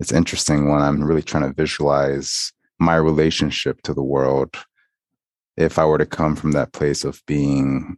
[0.01, 4.57] it's interesting when I'm really trying to visualize my relationship to the world.
[5.57, 7.97] If I were to come from that place of being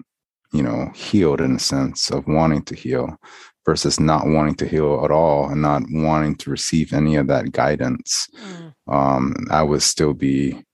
[0.52, 3.16] you know healed in a sense of wanting to heal
[3.64, 7.52] versus not wanting to heal at all and not wanting to receive any of that
[7.52, 8.74] guidance, mm.
[8.92, 10.64] um, I would still be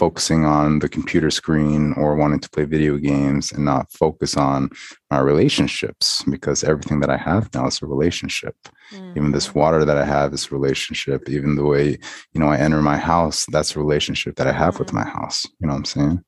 [0.00, 4.70] focusing on the computer screen or wanting to play video games and not focus on
[5.10, 8.56] my relationships because everything that I have now is a relationship.
[8.94, 9.14] Mm.
[9.18, 9.58] Even this mm-hmm.
[9.58, 11.28] water that I have is a relationship.
[11.28, 11.98] Even the way,
[12.32, 14.78] you know, I enter my house, that's a relationship that I have mm.
[14.78, 15.44] with my house.
[15.58, 16.24] You know what I'm saying?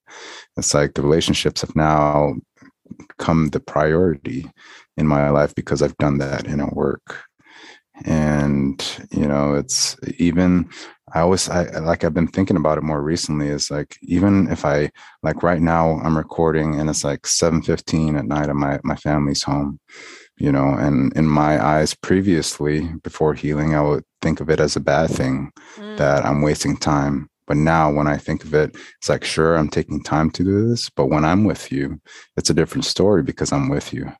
[0.58, 2.34] It's like the relationships have now
[3.18, 4.50] come the priority
[4.98, 7.24] in my life because I've done that in a work.
[8.04, 10.68] And, you know, it's even,
[11.14, 14.64] I always, I like, I've been thinking about it more recently is like, even if
[14.64, 14.90] I,
[15.22, 19.42] like right now I'm recording and it's like 7.15 at night and my, my family's
[19.42, 19.78] home.
[20.38, 24.76] you know and in my eyes previously before healing i would think of it as
[24.76, 25.96] a bad thing mm.
[25.96, 29.68] that i'm wasting time but now when i think of it it's like sure i'm
[29.68, 32.00] taking time to do this but when i'm with you
[32.36, 34.10] it's a different story because i'm with you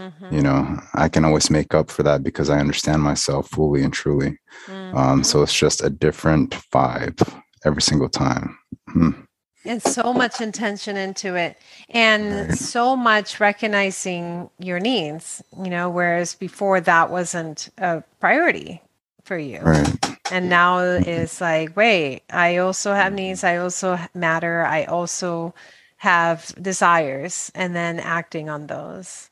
[0.00, 0.34] mm-hmm.
[0.34, 3.92] you know i can always make up for that because i understand myself fully and
[3.92, 4.96] truly mm-hmm.
[4.96, 7.20] um, so it's just a different vibe
[7.64, 8.58] every single time
[8.88, 9.26] mm
[9.64, 11.56] and so much intention into it
[11.90, 18.82] and so much recognizing your needs you know whereas before that wasn't a priority
[19.24, 20.18] for you right.
[20.32, 25.54] and now it's like wait i also have needs i also matter i also
[25.96, 29.29] have desires and then acting on those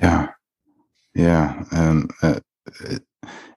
[0.00, 0.28] yeah
[1.14, 2.40] yeah and uh,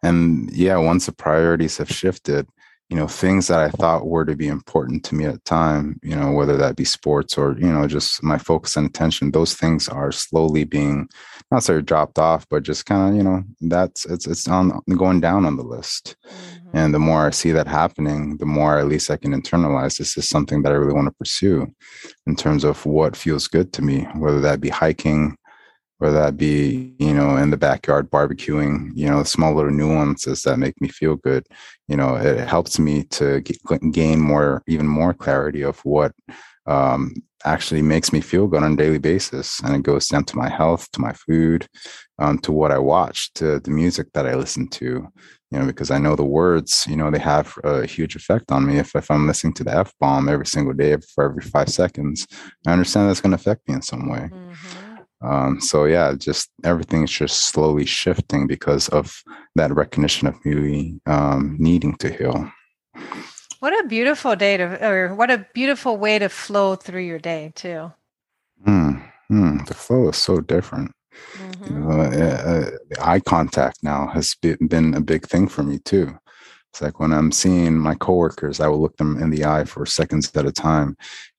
[0.03, 2.47] and yeah once the priorities have shifted
[2.91, 5.97] you know things that i thought were to be important to me at the time
[6.03, 9.53] you know whether that be sports or you know just my focus and attention those
[9.53, 11.07] things are slowly being
[11.51, 14.77] not sort of dropped off but just kind of you know that's it's it's on
[14.97, 16.77] going down on the list mm-hmm.
[16.77, 20.17] and the more i see that happening the more at least i can internalize this
[20.17, 21.65] is something that i really want to pursue
[22.27, 25.37] in terms of what feels good to me whether that be hiking
[26.01, 30.57] whether that be you know in the backyard barbecuing you know small little nuances that
[30.57, 31.45] make me feel good.
[31.87, 33.57] You know it helps me to get,
[33.91, 36.11] gain more even more clarity of what
[36.65, 37.13] um,
[37.45, 39.59] actually makes me feel good on a daily basis.
[39.63, 41.67] And it goes down to my health to my food
[42.17, 45.07] um, to what i watch to the music that i listen to
[45.51, 48.65] you know because i know the words you know they have a huge effect on
[48.65, 48.77] me.
[48.79, 52.27] If, if i'm listening to the f-bomb every single day for every five seconds
[52.65, 54.29] i understand that's going to affect me in some way.
[54.31, 54.90] Mm-hmm
[55.21, 59.21] um, so yeah, just everything's just slowly shifting because of
[59.55, 62.51] that recognition of me um, needing to heal.
[63.59, 67.51] What a beautiful day to, or what a beautiful way to flow through your day
[67.55, 67.91] too.
[68.65, 70.91] Mm, mm, the flow is so different.
[71.35, 71.91] Mm-hmm.
[71.91, 76.17] Uh, uh, eye contact now has been a big thing for me too.
[76.71, 79.85] It's like when I'm seeing my coworkers, I will look them in the eye for
[79.85, 80.95] seconds at a time,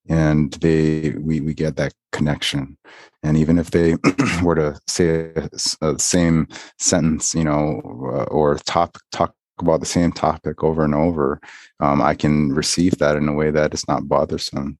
[0.08, 2.76] and they we we get that connection.
[3.22, 3.96] And even if they
[4.42, 5.32] were to say
[5.80, 7.80] a same sentence you know
[8.12, 11.40] uh, or talk talk about the same topic over and over
[11.78, 14.78] um, i can receive that in a way that is not bothersome.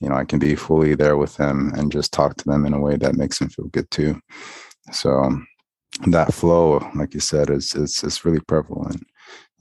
[0.00, 2.74] You know i can be fully there with them and just talk to them in
[2.74, 4.20] a way that makes them feel good too.
[4.92, 5.40] So
[6.06, 9.02] that flow like you said is is, is really prevalent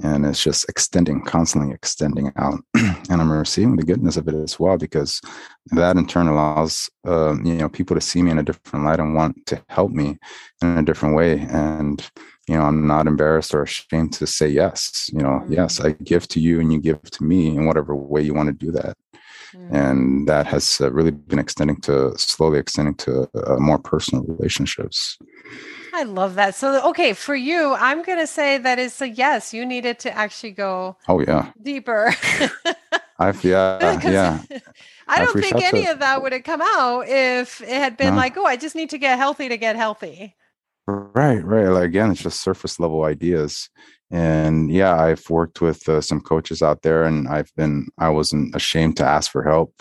[0.02, 2.60] and it's just extending constantly extending out.
[3.10, 5.20] And i'm receiving the goodness of it as well because
[5.68, 9.00] that in turn allows uh, you know people to see me in a different light
[9.00, 10.18] and want to help me
[10.62, 11.42] in a different way.
[11.42, 12.02] And
[12.48, 15.10] you know i'm not embarrassed or ashamed to say yes.
[15.14, 15.54] You know mm-hmm.
[15.54, 18.48] yes i give to you and you give to me in whatever way you want
[18.48, 18.98] to do that
[19.56, 19.76] mm-hmm.
[19.76, 25.18] and that has uh, really been extending to slowly extending to uh, more personal relationships
[25.96, 26.56] I love that.
[26.56, 29.54] So, okay, for you, I'm going to say that it's a yes.
[29.54, 30.98] You needed to actually go.
[31.08, 31.52] Oh yeah.
[31.62, 32.16] Deeper.
[33.20, 34.42] I've yeah yeah.
[35.08, 35.92] I don't think any to...
[35.92, 38.20] of that would have come out if it had been no.
[38.20, 40.36] like, oh, I just need to get healthy to get healthy.
[40.88, 41.68] Right, right.
[41.68, 43.70] Like again, it's just surface level ideas.
[44.14, 48.56] And yeah, I've worked with uh, some coaches out there, and I've been I wasn't
[48.56, 49.74] ashamed to ask for help.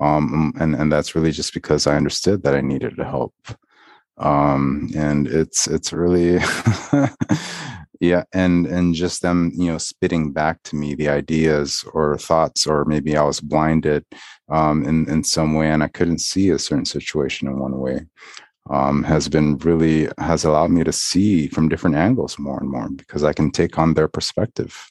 [0.00, 3.34] Um, and and that's really just because I understood that I needed help
[4.20, 6.38] um, and it's it's really
[8.00, 12.66] yeah and and just them you know spitting back to me the ideas or thoughts
[12.66, 14.04] or maybe i was blinded
[14.50, 18.06] um, in in some way and i couldn't see a certain situation in one way
[18.70, 22.88] um, has been really has allowed me to see from different angles more and more
[22.90, 24.90] because i can take on their perspective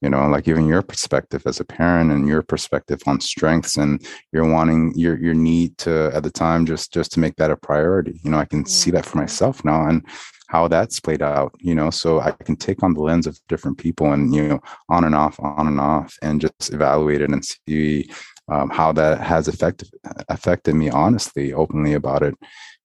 [0.00, 4.06] you know like even your perspective as a parent and your perspective on strengths and
[4.32, 7.56] you're wanting your your need to at the time just just to make that a
[7.56, 9.20] priority you know i can see that for mm-hmm.
[9.20, 10.04] myself now and
[10.48, 13.78] how that's played out you know so i can take on the lens of different
[13.78, 17.44] people and you know on and off on and off and just evaluate it and
[17.44, 18.08] see
[18.48, 19.88] um, how that has affected
[20.28, 22.34] affected me honestly openly about it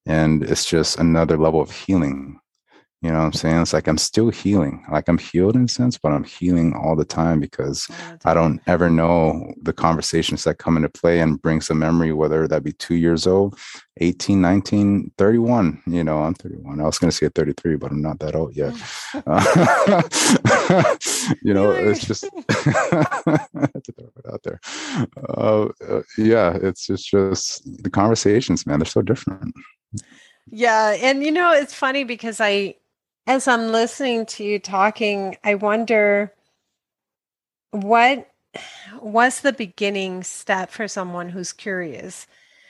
[0.05, 2.39] and it's just another level of healing
[3.05, 3.61] you know what I'm saying?
[3.61, 4.83] It's like I'm still healing.
[4.91, 7.87] Like I'm healed in a sense, but I'm healing all the time because
[8.25, 12.47] I don't ever know the conversations that come into play and bring some memory, whether
[12.47, 13.59] that be two years old,
[13.97, 15.83] 18, 19, 31.
[15.85, 16.79] You know, I'm 31.
[16.79, 18.73] I was going to say 33, but I'm not that old yet.
[19.27, 20.01] Uh,
[21.43, 22.23] you know, it's just
[24.33, 24.59] out there.
[25.29, 28.79] Uh, uh, yeah, it's just, just the conversations, man.
[28.79, 29.53] They're so different.
[30.49, 30.95] Yeah.
[30.99, 32.75] And, you know, it's funny because I,
[33.27, 36.33] as I'm listening to you talking, I wonder
[37.71, 38.31] what
[39.01, 42.27] was the beginning step for someone who's curious?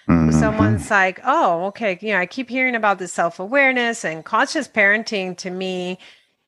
[0.08, 0.30] Mm.
[0.30, 0.40] mm-hmm.
[0.40, 4.68] someone's like, oh, okay, you know, I keep hearing about this self awareness and conscious
[4.68, 5.98] parenting to me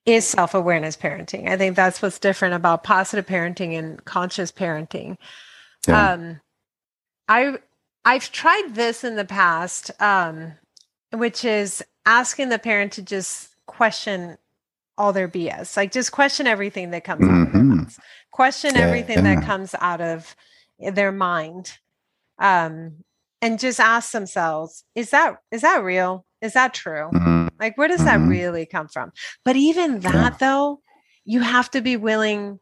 [0.05, 1.49] is self awareness parenting.
[1.49, 5.17] I think that's what's different about positive parenting and conscious parenting.
[5.87, 6.13] Yeah.
[6.13, 6.41] Um,
[7.27, 7.57] I
[8.07, 10.53] I've tried this in the past, um,
[11.11, 14.37] which is asking the parent to just question
[14.97, 15.75] all their BS.
[15.75, 17.35] Like just question everything that comes mm-hmm.
[17.35, 17.99] out of their.
[18.31, 19.35] Question yeah, everything yeah.
[19.35, 20.37] that comes out of
[20.79, 21.73] their mind.
[22.39, 23.03] Um,
[23.41, 26.25] and just ask themselves, is that is that real?
[26.41, 27.09] Is that true?
[27.13, 27.47] Mm-hmm.
[27.59, 28.23] Like where does mm-hmm.
[28.23, 29.11] that really come from?
[29.43, 30.37] But even that yeah.
[30.39, 30.79] though,
[31.25, 32.61] you have to be willing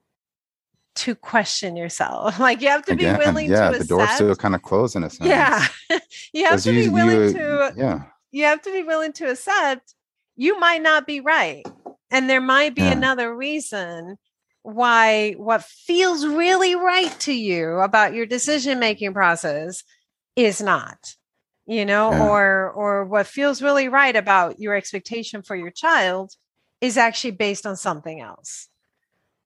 [0.96, 2.40] to question yourself.
[2.46, 4.96] Like you have to Again, be willing yeah, to the door's still kind of closed
[4.96, 5.30] in a sense.
[5.30, 5.66] Yeah.
[6.34, 8.04] you have to you, be willing you, to yeah.
[8.32, 9.96] You have to be willing to accept
[10.36, 11.66] you might not be right.
[12.12, 12.92] And there might be yeah.
[12.92, 14.18] another reason
[14.66, 19.84] why what feels really right to you about your decision making process
[20.36, 20.98] is not
[21.68, 22.28] you know yeah.
[22.28, 26.32] or or what feels really right about your expectation for your child
[26.82, 28.68] is actually based on something else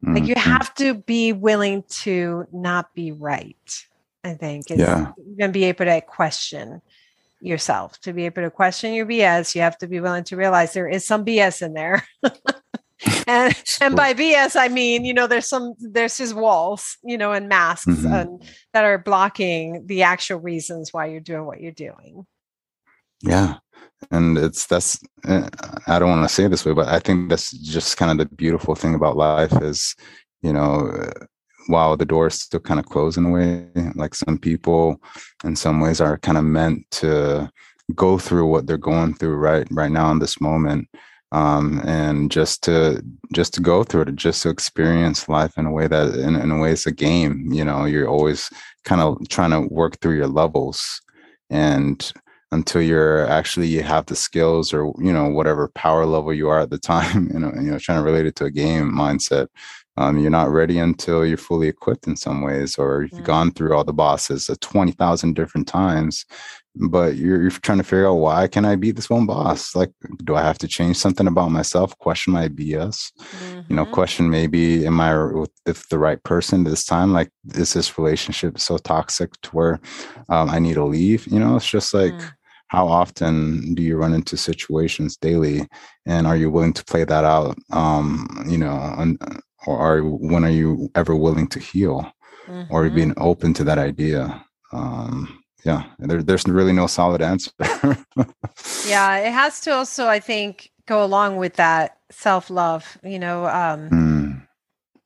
[0.04, 0.16] mm-hmm.
[0.16, 0.50] like you mm-hmm.
[0.50, 3.86] have to be willing to not be right
[4.24, 5.12] i think is yeah.
[5.32, 6.82] even be able to question
[7.41, 10.74] yourself to be able to question your bs you have to be willing to realize
[10.74, 12.06] there is some bs in there
[13.28, 17.32] and and by BS I mean you know there's some there's just walls you know
[17.32, 18.14] and masks mm-hmm.
[18.14, 18.43] and
[18.74, 22.26] that are blocking the actual reasons why you're doing what you're doing.
[23.22, 23.58] Yeah,
[24.11, 25.47] and it's that's eh,
[25.88, 28.17] I don't want to say it this way, but I think that's just kind of
[28.17, 29.95] the beautiful thing about life is
[30.41, 31.09] you know
[31.67, 34.99] while the doors still kind of close in a way like some people
[35.43, 37.47] in some ways are kind of meant to
[37.93, 40.88] go through what they're going through right right now in this moment
[41.32, 43.03] um, and just to
[43.34, 46.51] just to go through it, just to experience life in a way that in, in
[46.51, 47.49] a way it's a game.
[47.51, 48.49] You know, you're always
[48.84, 51.01] kind of trying to work through your levels,
[51.49, 52.11] and
[52.52, 56.60] until you're actually you have the skills or you know whatever power level you are
[56.60, 59.47] at the time, you know, you know, trying to relate it to a game mindset.
[59.97, 63.24] Um, you're not ready until you're fully equipped in some ways, or you've mm.
[63.26, 66.26] gone through all the bosses uh, 20,000 different times
[66.76, 69.76] but you're, you're trying to figure out why can I be this one boss?
[69.76, 69.91] Like,
[70.24, 71.97] do I have to change something about myself?
[71.97, 73.12] Question my BS.
[73.12, 73.62] Mm-hmm.
[73.70, 73.93] You know, mm-hmm.
[73.93, 75.14] question maybe am I
[75.66, 77.12] with the right person this time?
[77.12, 79.80] Like, is this relationship so toxic to where
[80.30, 81.28] um, I need to leave?
[81.28, 82.14] You know, it's just like.
[82.14, 82.32] Mm.
[82.70, 85.67] How often do you run into situations daily,
[86.05, 87.57] and are you willing to play that out?
[87.72, 89.22] Um, you know, and,
[89.67, 92.11] or are when are you ever willing to heal,
[92.47, 92.74] mm-hmm.
[92.74, 94.43] or being open to that idea?
[94.72, 97.51] Um, yeah there, there's really no solid answer
[98.88, 103.89] yeah it has to also i think go along with that self-love you know um
[103.89, 104.09] mm.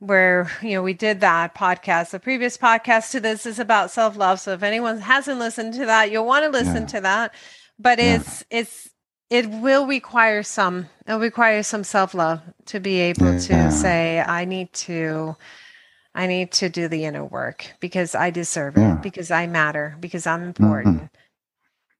[0.03, 4.39] Where you know we did that podcast the previous podcast to this is about self-love
[4.39, 6.87] so if anyone hasn't listened to that you'll want to listen yeah.
[6.87, 7.33] to that
[7.79, 8.15] but yeah.
[8.15, 8.89] it's it's
[9.29, 13.65] it will require some it'll require some self-love to be able yeah.
[13.69, 15.35] to say i need to
[16.15, 20.27] I need to do the inner work because I deserve it, because I matter, because
[20.27, 21.09] I'm important.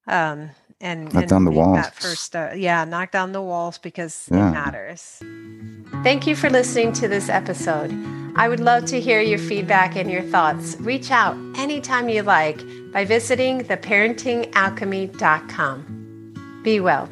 [0.08, 0.42] Mm-hmm.
[0.42, 0.50] Um,
[0.84, 1.78] and knock down the walls.
[1.78, 4.50] That first, uh, yeah, knock down the walls because yeah.
[4.50, 5.24] it matters.
[6.04, 7.94] Thank you for listening to this episode.
[8.36, 10.76] I would love to hear your feedback and your thoughts.
[10.80, 12.60] Reach out anytime you like
[12.92, 16.62] by visiting theparentingalchemy.com.
[16.64, 17.08] Be well.